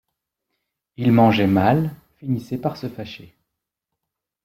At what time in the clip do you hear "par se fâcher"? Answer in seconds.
2.57-3.35